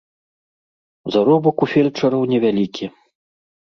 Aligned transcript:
Заробак 1.17 1.57
у 1.69 1.71
фельчараў 1.77 2.29
невялікі. 2.35 2.85